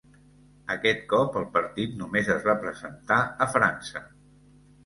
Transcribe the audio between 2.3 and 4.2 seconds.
es va presentar a França.